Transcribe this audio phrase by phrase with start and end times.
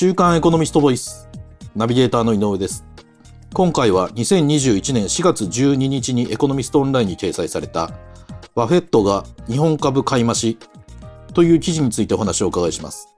[0.00, 1.28] 週刊エコノミストボイス。
[1.76, 2.86] ナビゲーターの井上です。
[3.52, 7.90] 今回は2021年4月12日にエコノミストオンラインに掲載された、
[8.54, 10.56] バフェットが日本株買い増し
[11.34, 13.14] という記事についてお話をお伺いします。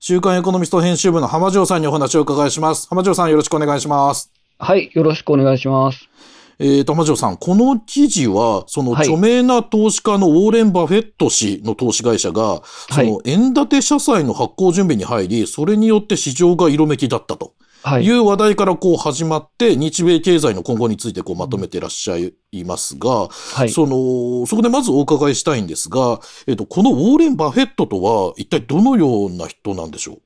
[0.00, 2.86] 週刊エコノミスト編集部の浜城さんにお話をお伺いします。
[2.90, 4.30] 浜城さんよろしくお願いします。
[4.58, 6.10] はい、よろしくお願いします。
[6.58, 17.54] えーと、浜城さん、この記事は、そのはい著名な投資家のウォーレン・バフェット氏の投資会社が、そはいの円建て社債の発行準備に入り、それによって市場が色めきだったと。
[17.82, 18.10] はいい。
[18.16, 22.32] う話題からこう始まって、日米経済の今後についてこうまとめていらっしゃい
[22.64, 23.70] ますが、はい。
[23.70, 30.18] その、そこでまずお伺いしたいんですが、えっ、と、このウォーレン・バフェットとは一体どのような人なんでしょう？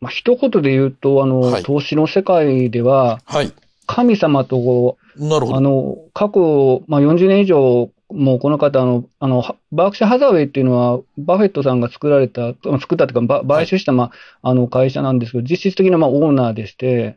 [0.00, 3.52] まあ、一言で言うと、あの、はい投資の世界では、はい。
[3.86, 5.56] 神様と、なるほど。
[5.56, 14.10] あの、過去、まあ、40年以上、もうこの方、あの、あの、はバークシャーハザウェイっていうのは、バフェットさんが作られた、作ったというか、ば買収した、ま
[14.42, 17.16] あ、あの、会社なんですけど、実質的な、まあ、オーナーでして、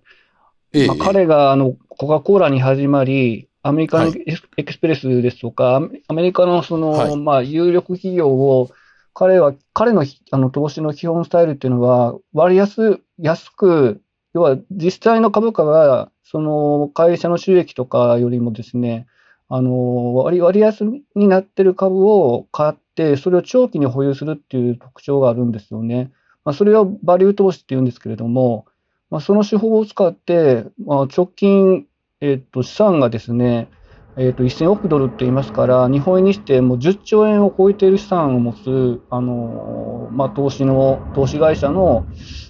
[0.73, 0.87] ええ。
[0.87, 4.23] まあ、彼が、あの、コカ・コーラに始まり、アメリカのはい。
[4.57, 7.15] エクスプレスですとか、アメアメリカのその、はい。
[7.17, 8.69] まあ、有力企業を、
[9.13, 14.01] 彼は、彼のひあの投資の基本スタイルっていうのは、割安、安く、
[14.33, 19.07] 要は実際の株価が、その会社の収益とかよりもですね、
[19.47, 20.83] あの割割安
[21.15, 26.11] になってる株を買って、それを長期に保有するっていう特徴があるんですよね。
[26.45, 28.67] まあ、それをバリュー投資っていうんですけれども、
[29.09, 31.87] まあ、その手法を使って、まあ、直近、
[32.21, 33.71] えっと資産がですね、
[34.15, 42.05] えっと1000億ドルって言いますから、日本円にしてもう10兆円を超えている資産を持つ、あのまあ、投資の、投資会社の、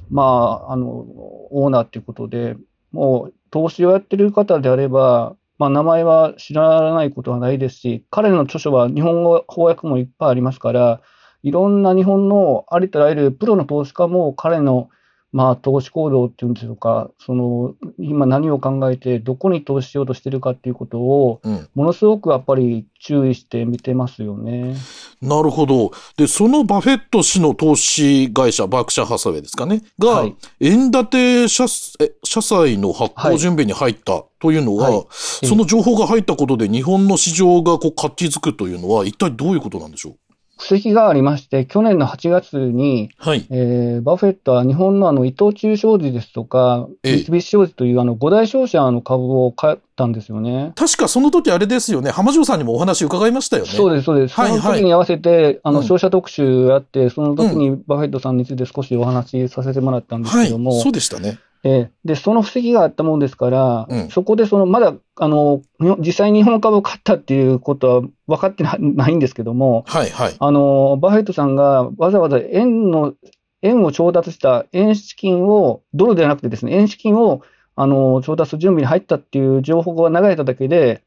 [0.09, 2.57] まあ、あのオーナーということで、
[2.91, 11.01] もう投資をやってる方であれば、まあ、名前は知らないことはないですし、彼の著書は日本語翻訳もいっぱいありますから、
[11.43, 14.89] いろんな日本のありとあらゆるプロの投資家も彼の
[15.31, 21.67] まあ、投資行動っていうんでしょうか、その今何を考えて、どこに投資しようとしてるかっていうことを、うん。
[21.75, 24.75] ものすごくやっぱり注意して見てますよね。
[25.21, 25.91] なるほど。
[26.17, 29.83] で、そのバフェット氏の投資会社、バークシャーハサウェイですかね。
[29.99, 31.65] が、はい円建て社
[31.99, 40.13] え社債の発行準備に入ったというのは、はいその情報が入ったことで日本の市場がこう活気づくというのは、一体どういうことなんでしょう？
[40.59, 43.47] 布石がありまして、去年の8月に、はい。
[43.49, 50.73] えーバフェットは日本のあの伊藤忠商事ですとか、ええ三菱商事というあの5大商社の株を買ったんですよね。
[50.75, 52.11] 確かその時あれですよね。
[52.11, 53.69] 浜城さんにもお話伺いましたよね。
[53.69, 54.35] そうです、そうです。
[54.35, 60.47] はいはいその時に合わせて、あうんの、商社特集やって、その時にバフェットさんについて少しお話しさせてもらったんですはい。
[60.47, 61.39] けども、そうでしたね。
[61.63, 61.91] ええ。
[62.05, 64.09] で、その布石があったもんですから、うん。
[64.09, 65.61] そこでその、まだ、あの、
[65.99, 70.35] 実際に日本株を買ったっていうことは分かってな ないんですけども、はいはい。
[70.39, 73.13] あの、バフェットさんがわざわざ円の、
[73.61, 77.41] 円を調達した円資金を、ドルではなくてですね、円資金を、
[77.75, 81.03] あの、調達準備に入ったっていう情報が流れただけで、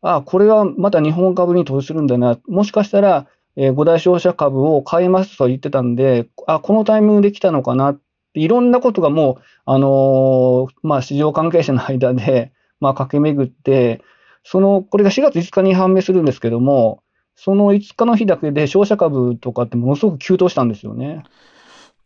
[0.00, 8.00] ああ、これはまた日本株に投資するんだな、もしかしたら、えー五大商社株を買いますと言ってたんで、あ、このタイミングで来たのかなって、
[8.34, 14.02] いろんなことがもう、あのーまあ、市場関係者の間で、まあ、駆け巡って、
[14.44, 17.02] その、これが4月5日に判明するんですけども、
[17.36, 21.24] その5日の日だけで商社株とかってものすごく急騰したんですよね。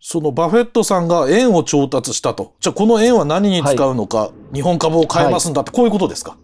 [0.00, 2.52] そのバフェットさんが円を調達したと。
[2.60, 6.36] じゃあこの円は何に使うのか、日本株を買えますんだって、こういうことですか？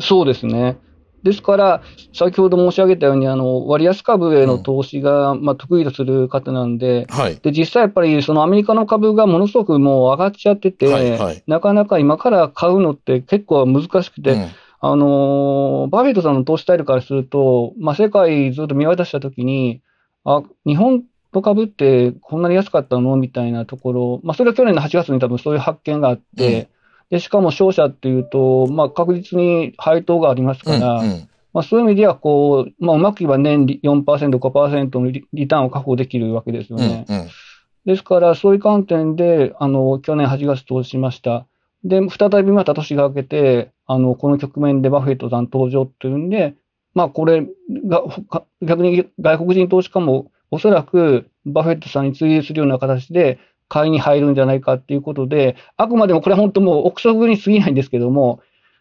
[0.00, 0.76] そうですね。
[1.24, 7.36] ですから、先ほど申し上げたように、あの、割安株への投資が、まあ、得意とする方なんで、はい。
[7.36, 11.42] で、実際やっぱりそのアメリカの株がものすごくもう上がっちゃってて、はいはい。
[11.46, 14.48] なかなか今から買うのって結構難しくて、うん。
[14.80, 19.80] あのーバフェットさんの投資スタイルからすると、まあ、世界ずっと見渡したときに、
[20.24, 23.16] あ、日本の株ってこんなに安かったの？
[23.16, 26.68] みたいなところ、まあ、それは去年の8月に多分そういう発見があって、
[27.10, 37.04] でしかも商社っていうと、まあ、確実に配当がありますうんから、うんまあ、そういう意味ではこう、まあ、うまくいけば年利4%、5%のリリターンを確保できるわけですよね。
[37.08, 37.28] うんうん
[37.84, 41.46] ですから、そういう観点で、あの、去年8月投資しました。
[41.84, 46.54] で、再びまた年が明けて、あの、この局面でバフェットさん登場っていうんで、
[46.94, 47.46] まあ、これ
[47.86, 53.38] が、か逆に外国人投資家も、おそらくバフェットさんに追随するような形で、
[53.68, 58.40] 買いに入るんじゃないかっていうことで、あくまでもこれは本当もう憶測に過ぎないんですけども、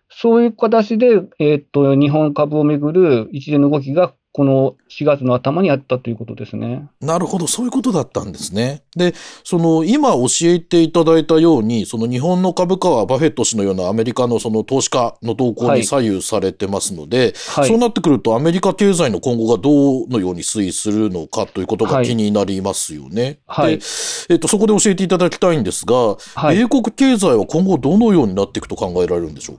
[0.10, 6.88] そういう形で、えーっと、日本株をめぐる一連の動きがこの4月の頭にあったということですね。
[7.00, 8.82] なるほど、そういうことだったんですね。
[8.96, 9.14] で、
[9.44, 23.38] その、今教えていただいたように、その日本の株価はバフェット氏のようなアメリカのその投資家の動向に左右されてますので、はい、そうなってくるとアメリカ経済の今後がどのように推移するのかということが気になりますよね。
[23.46, 23.78] はい。
[23.78, 23.84] で、
[24.32, 29.58] えっ、と、そこで教えていただきたいんですが、はい、米国経済は今後どのようになっていくと考えられるんでしょう？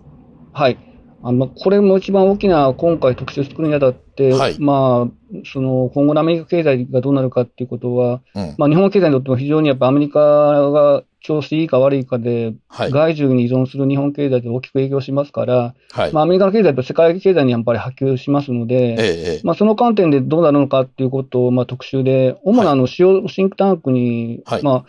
[0.52, 0.93] はい。
[1.26, 24.84] あの、これも一番大きな、今回特集作るにあたって、はい、まあ、その、今後のアメリカ経済がどうなるかっていうことは、うん、まあ、日本経済にとっても非常にやっぱアメリカが調子いいか悪いかで、はい、外需に依存する日本経済で大きく影響しますから、はい、まあ、アメリカの経済と世界経済にやっぱり波及しますので、ええ、まあ、その観点でどうなるのかっていうことを、まあ、特集で、主なあの、主要シンクタンクに、ま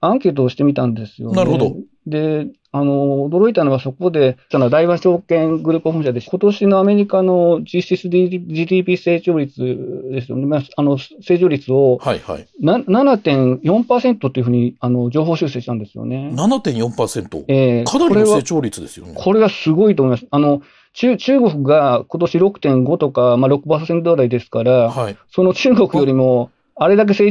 [0.00, 1.74] あ、アンケートをしてみたんですよ、ね、なるほど。
[2.06, 9.62] で、あの、驚いたのはそこで、その大和証券グループ本社で、今年のアメリカの実質 GDP 成長率
[10.10, 12.48] ですよね、あの、成長率を、はいはい。
[12.60, 16.32] 7.4%っていうふうに、あの、情報修正したんですよね。
[16.34, 17.44] 7.4%?
[17.46, 19.12] えー、かなりの成長率ですよね。
[19.14, 20.26] これはすごいと思います。
[20.28, 20.60] あの、
[20.94, 27.30] 中中国が今年6.5とか、まあ6%台ですから、はい、その中国よりも、あれだけ成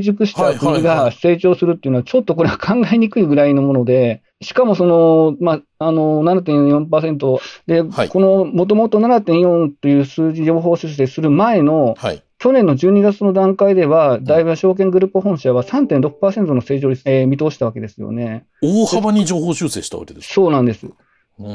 [0.00, 18.46] 熟した国が成長するっていうのは、ちょっとこれは考えにくいぐらいのもので、しかもその、まあ、あの、7.4%で、はい、この、もともと7.4という数字情報修正する前の、はい、去年の12月の段階では、大和証券グループ本社は3.6%の成長率、えー、見通したわけですよね。
[18.62, 20.86] 大幅に情報修正したわけですそうなんです。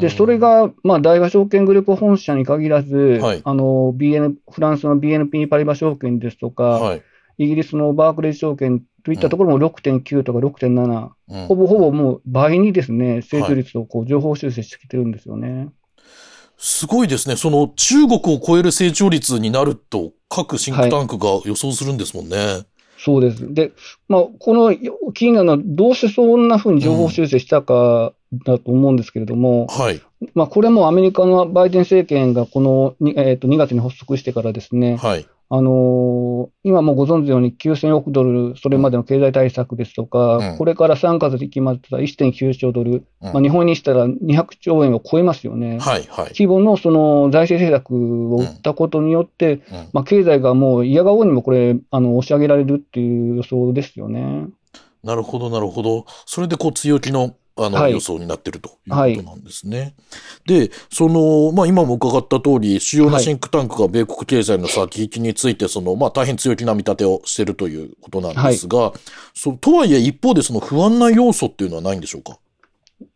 [0.01, 7.03] で、それが、まあ、大和証券グループ本社に限らず、はい、あの、BN、フランスの BNP パリバ証券ですとか、はい。
[7.37, 15.57] イギリスのバークレー証券といったところも6.9とか6.7、うん、ほぼほぼもう倍にですね、成長率をこう情報修正してきてるんですよね。
[15.57, 15.69] はい、
[16.57, 17.35] すごいですね。
[17.35, 22.37] その中国を超える成長率になると、各シンクタンクが予想するんですもんね。
[22.37, 22.65] はい、
[22.97, 23.53] そうです。
[23.53, 23.73] で、
[24.07, 24.73] まあ、この
[25.11, 28.13] 気になるのは、どうしてそんなふうに情報修正したか
[28.45, 30.01] だと思うんですけれども、うん、はい。
[30.33, 35.27] まあ、これもアメリカのバイデン政権がこの、えー、と2月に発足してからですね、はい。
[35.55, 45.77] あのー、今もご存知のように9000億ドル、それまでの経済対策ですとか、うん、これから3月で決まった1.9兆ドル、うん、まあ、日本にしたら200兆円を超えますよね。
[45.77, 49.61] はいはい、規模のその財政政策を打ったことによって、うん、
[49.93, 54.47] まあ、経済がもう嫌がおうにもこれ、あの押し上げられるっていう予想ですよね。
[55.03, 56.05] なるほど、なるほど。
[56.25, 58.71] それでこう強気のあの、予想になってるとい
[59.13, 59.79] うことなんですね。
[59.79, 59.93] はい、
[60.67, 68.99] で、その、まあ、今も伺った通り、主要なシンクタンクが米国経済の先行きについて、その、まあ、大変強気な見立てをしているということなんですが、はい、
[69.35, 72.39] そとはいえ一方でその不安な要素っていうのはないんでしょうか？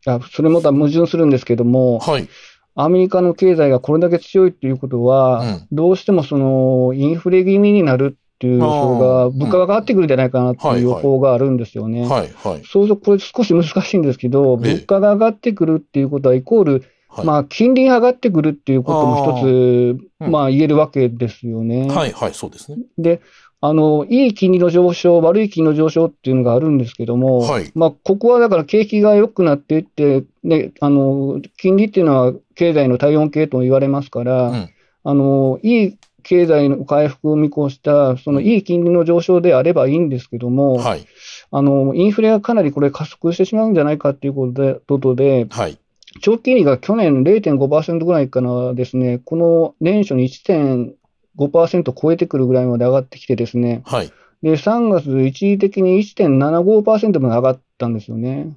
[0.06, 2.28] あそれまた矛盾するんですけども、はい。
[2.76, 12.08] アメリカの経済がこれだけ強いということは、うん、どうしてもそのインフレ気味になるっていう予想が、物価が上がってくるんじゃないかなっていう予報があるんですよね。
[12.08, 12.62] はいはい。
[12.66, 16.84] そうすると、これ少し難しいんですけど、物価が上がってくるっていうことは、イコール、
[17.24, 21.88] まあ、金利が上がってくるっていうことも一つ、まあ、言えるわけですよね。
[21.88, 22.78] はいはい、そうですね。
[23.00, 23.22] で、
[23.60, 34.70] あの、いい金利の上昇、悪い金利の上昇っていうのがあるんですけども、はい、まあ、ここはだから景気が良くなっていって、ね、あの、金利っていうのは経済の体温計と言われますから、うん、
[35.04, 41.08] あの、いい経済の回復を見越した、そのいい金利の上昇であればいいんですけども、はい、
[41.52, 45.78] あのインフレがかなりこれ、加速してしまうんじゃないかということで、ことではい、
[46.20, 54.12] 長期金利が去年0.5%ぐらいからですね、この年初に1.5%超えてくるぐらいまで上がってきてですね、はい、
[54.44, 58.52] で3月、一時的に1.75%まで上がったんですよね。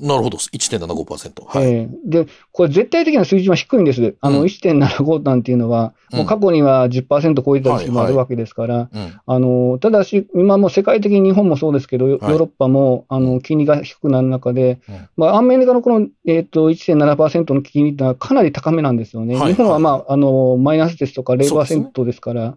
[0.00, 1.44] なるほど、1.75%。
[1.46, 4.16] はい、えー、で、これ絶対的な水準は低いんです。
[4.20, 8.88] あの、1.75なんていうのは、もう過去には10%超えたりもあるわけですから、
[9.26, 14.80] あの、ただし、今も世界的に日本もそうですけど、ヨーロッパも、あの、金利が低くなる中で、
[15.16, 19.36] まあ、アメリカのこの、えっ、ー、と、1.7%の金利ってのはかなり高めなんですよね。
[19.36, 22.54] 日本はまあ、あの、マイナスですとか0%ですから、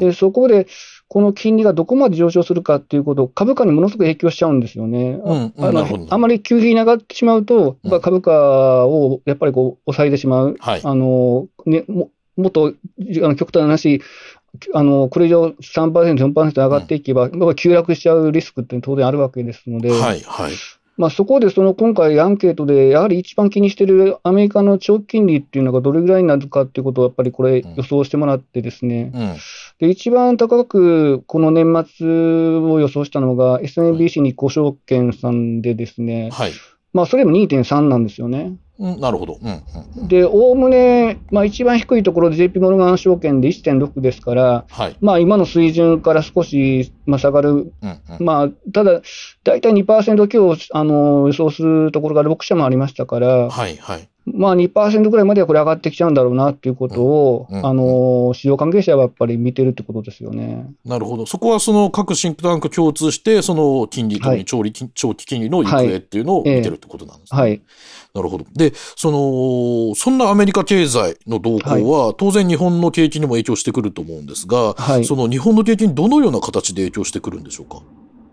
[0.00, 0.66] で、そこで、
[1.08, 5.18] この金利がどこまで上昇するかっていうこと、株価にものすごく影響しちゃうんですよね。
[5.24, 10.56] うん、あのあまり急激に上がってしまうと、うん、株価をやっぱりこう抑えてしまう。
[10.58, 14.02] はい、あのね、ももっとあの極端な話、
[14.74, 20.52] あのこれ以上3%、4%上がっていけば、うん、急落しちゃうリスクって当然あるわけですので、はいはい、
[20.98, 29.36] まあ、そこでその今回、アンケートで、やはり一番気にしているアメリカの長期金利っていうのがどれぐらいになるかっていうことを、やっぱりこれ、予想してもらってですね、うん、
[29.78, 32.06] で一番高くこの年末
[32.58, 36.52] を予想したのが、SMBC 日興証券さんでですね、はい、
[36.98, 38.56] まあ、それでも2.3なんですよね。
[38.80, 39.38] うん、なるほど。
[39.40, 39.62] うん、
[40.00, 40.08] うん。
[40.08, 44.96] で、おおむね、まあ、一番低いところで JP モルガン証券で1.6ですから、はい。
[45.00, 47.50] まあ、今の水準から少し、まあ、下がる。
[47.50, 47.72] うん、
[48.18, 48.26] うん。
[48.26, 49.00] まあ、ただ、
[49.44, 54.08] 大体2%強あの予想するところが6社もありましたから、はい、はい。
[54.34, 60.66] まあ2%ぐらいまではこれ上がってきちゃうんだろうなっていうことを、あの、市場関係者はやっぱり見てるってことですよね。
[60.84, 61.26] なるほど。
[61.26, 67.40] そこはその各シンクタンク共通して、その金利、特はいに長利金長期金利の行方っていうのをはい見てるってことなんですね。
[67.40, 67.62] はい。
[68.14, 68.46] なるほど。
[68.54, 77.82] で、その、そんなアメリカ経済の動向は、当然日本の景気にも影響してくると思うんですが、はいその日本の景気にどのような形で影響してくるんでしょうか？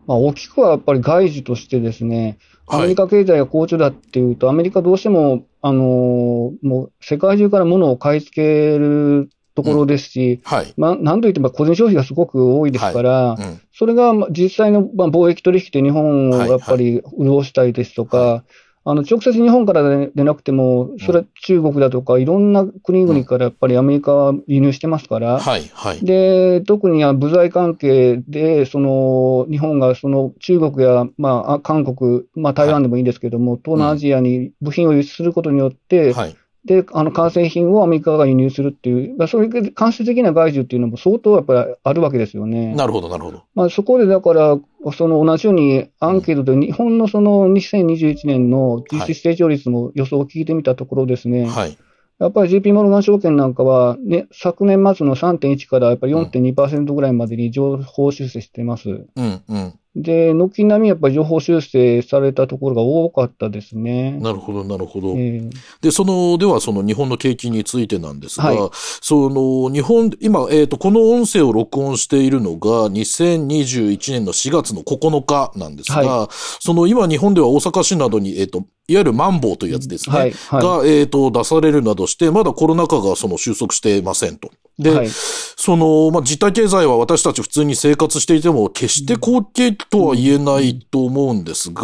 [0.07, 2.79] まあ、大きくはやっぱり外需としてですね、はい。
[2.79, 10.73] アメリカ経済が好調だっていうと、アメリカどうしても、あのもう世界中から物を買い付けるところですし、はい。
[10.77, 13.61] まあ、なんといっても個人消費がすごく多いですから、うん。
[13.73, 18.43] それがまあ実際のまあ貿易取引で日本をやっぱり潤したりですとか、は
[18.87, 26.05] あの直接日本からででなくても、それは中国だとか、いろんな国々からやっぱりアメリカは輸入してますから、はい、はい。
[26.05, 36.35] で特には部材関係で、その日本がその中国や、まあ、あ韓国、まあ、台湾でもいいんですけども、東南アジアに部品を輸出することによって、はい。
[36.65, 42.73] であの完成品をアメリカが輸入するっていう、まあ、そういう間接的な外需っていうのも相当やっぱりあるわけですよね。
[42.73, 43.43] なるほど、なるほど。
[43.53, 44.57] まあ、そこでだから、
[44.97, 51.77] その同じようにアンケートで日本のその2021年の実質成長率も予想を聞いてみたところですね、はい。
[52.17, 58.89] やっぱり JP モルガン証券なんかは、ね、昨年末の3.1からやっぱり4.2%ぐらいまでに情報修正してます。
[58.89, 59.79] うん、うん。
[59.95, 64.11] で、軒並みやっぱり情報修正されたところが多かったですね。
[64.19, 65.13] なるほど、なるほど。
[65.15, 65.49] ええ
[65.81, 68.69] で、その、ではその日本の景気についてなんですが、はい
[69.01, 80.15] その日本、今、えっ、と、この音声を録音しているのが2021年の4月の9日なんですが、はその今日本では大阪市などに、えっ、と、いわゆるマンボウというやつですね。
[80.15, 84.49] はい、はが、えっ、と、出されるなどして、まだコロナ禍がその収束していませんと。
[84.79, 84.83] い。
[84.83, 91.81] で、はい、その、まあ、実体経済は私たち普通に生活していても、決して好景気とは言えないと思うんですが、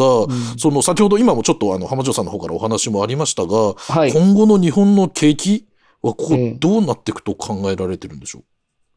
[0.58, 4.12] その、先ほど今もちょっとあの、浜城さんの方からお話もありましたが、はい。
[4.12, 5.66] 今後の日本の景気
[6.02, 8.44] はこええう、どうなっていくと考えられてるんでしょう？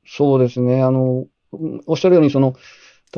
[0.06, 0.82] そうですね。
[0.82, 2.54] あの、うんおっしゃるように、その、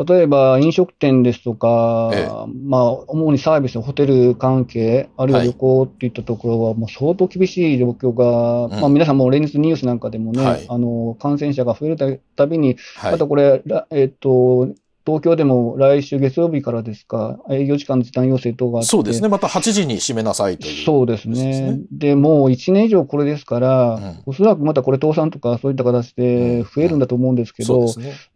[0.05, 2.53] 例えば飲食店ですとか、ええ。
[2.69, 5.47] まあ、主にサービス、ホテル関係、あるいははい。
[5.49, 8.81] 旅行っていったところは、もう相当厳しい状況が、うん。
[8.81, 10.67] まあ、皆さんも連日ニュースなんかでもね、はい。
[10.69, 13.15] あの、感染者が増えるたたびに、はい。
[13.15, 14.69] あとこれ、らえっと、
[15.07, 19.29] 東京でも来週月曜日からですか、営業時間の時短要請等があって、そうですね。
[19.29, 20.85] また8時に閉めなさいという。
[20.85, 21.81] そうですねね。
[21.93, 27.87] で、もう1年以上これですから、うんおそらくまたこれ倒産とかそういった形で増えるんだと思うんですけど、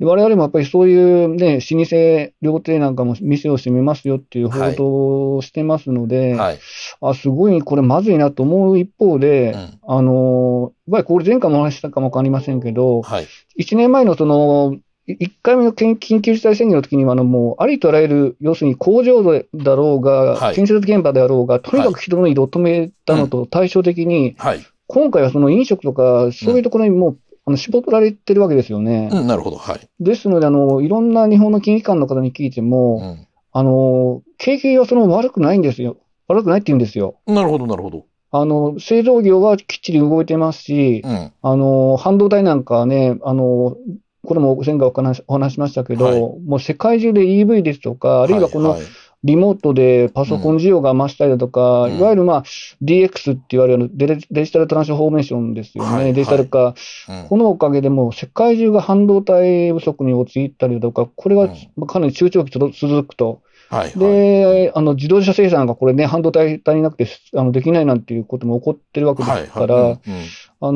[0.01, 6.59] 我々もやっぱりそういうね、老舗料亭なんかも店を閉めますよっていう報道をしてますので、はい。
[7.01, 13.27] あ、すごいこれまずいなと思う一方で、うんあの、やっぱりこれ前回もお話ししたかもわかりませんけど、はい。
[13.59, 14.77] 1年前のその、
[15.19, 19.23] 1回目の緊緊急事態宣言の時には、あの、もう、ありとあらゆる、要するに工場
[19.55, 24.65] だろうが、はい建設現場であろうが、とにかく人の移動を止めたのと対照的に、はい。
[24.87, 29.09] 今回はその飲食とか、そういうところにもう、あの絞られてるわけですよね。
[29.13, 29.57] うん、なるほど。
[29.57, 29.89] はい。
[30.01, 33.27] ですので、あの、いろんな日本の金融機関の方に聞いても、うん。
[33.53, 35.97] あの、景気はその悪くないんですよ。
[36.29, 37.17] 悪くないって言うんですよ。
[37.27, 38.07] なるほど、なるほど。
[38.33, 41.33] あの、製造業はきっちり動いてますし、うん。
[41.43, 43.77] あの、半導体なんかはね、あの、
[44.23, 46.21] これも前回お話お話しましたけど、はい。
[46.21, 48.83] もう世界中で EV ですとか、あるいはこのはい。
[49.23, 51.99] リモートでパソコン需要が増したりだとか、うん。
[51.99, 52.45] いわゆるまあ
[52.83, 56.75] DX って言われるデジデジタルトランスフォーメーションですよね、はいデジタル化、は
[57.09, 57.29] いうん。
[57.29, 61.87] このおかげでもう世界中が半導体不足に陥ったりだとか、これはうん。
[61.87, 63.43] かなり中長期続くと。
[63.71, 63.91] はい。
[63.91, 63.97] はい。
[63.99, 69.47] で、あの自動車生産がこれね、半導体足りなくてあのできないなんていうことも起こってるわけではい。
[69.47, 69.99] すから、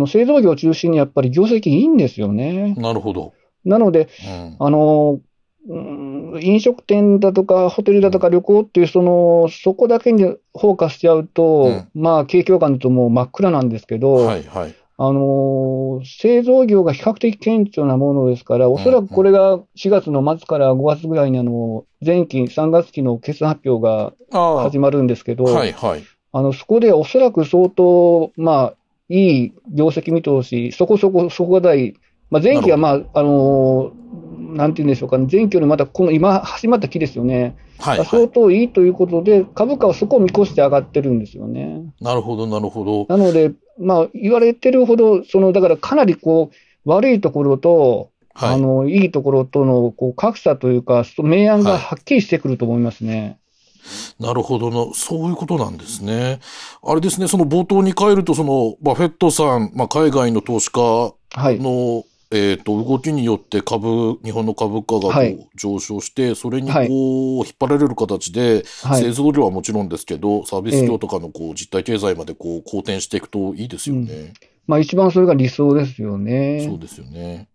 [0.06, 2.82] 製造業を中心にやっぱり業績いいんですよねうん。
[2.82, 3.34] なるほど。
[3.64, 4.56] なので、うん。
[4.60, 5.20] あの、
[5.66, 14.44] うん飲食店だとか、ホテルだとか旅行っていう、その、そこだけにフォーカスしちゃうと、うんまあ、景況感だともう真っ暗なんですけど、はい。
[14.44, 14.74] はい。
[14.96, 25.52] あの、製造業が比較的顕著なものですから、おそらくこれが4月の末から5月ぐらいにあの、前期3月期の決算発表があ始まるんですけど、あ。
[25.52, 25.72] はい。
[25.72, 26.04] はい。
[26.32, 28.74] あの、そこでおそらく相当、まあ、
[29.08, 31.94] いい業績見通し、そこそこ、そこが大、
[32.30, 33.92] まあ、前期はまあ、あの、
[34.54, 37.56] なんて言うんでしょうかね、前期よりまたこの今始まった期ですよね。
[37.78, 37.98] はい。
[37.98, 38.28] は相い。
[38.30, 41.82] 当いいということで、株価はそこを見越して上がってるんですよね。
[42.00, 43.16] なるほど、なるほど。
[43.16, 48.54] なので、まあ、言われてるほど、その、だからかなりこう、悪いところと、はい。
[48.54, 53.38] あの、いいところとの、こう、格差というか、そ明暗がはっきりしてくると思いますね。
[54.18, 54.92] なるほどな。
[54.94, 56.40] そういうことなんですね。
[56.82, 61.58] あれですね、その冒頭に帰ると、その、バフェットさん、まあ、海外の投資家はい。
[62.32, 66.88] の、えっ、と、動きによって株、日本の株価がこうはい上昇して、それにこう、はい
[67.44, 74.32] 引っ張られる形で、はい製造業はもちろんですけど、サービス業とかのこう、実体経済までこう、好転していくといいですよね。
[74.66, 76.64] まあ一番それが理想ですよね。
[76.66, 77.48] そうですよね。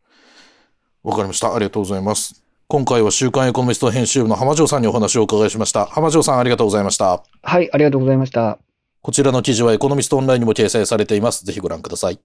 [1.03, 1.53] わかりました。
[1.53, 2.43] ありがとうございます。
[2.67, 5.85] 今回は週刊エコノミスト編集部の浜城さんにお話をお伺いしました。
[5.87, 7.23] 浜城さんありがとうございました。
[7.41, 8.59] はい、ありがとうございました。
[9.01, 11.45] こちらの記事はエコノミストオンラインにも掲載されています。
[11.45, 12.19] ぜひご覧ください。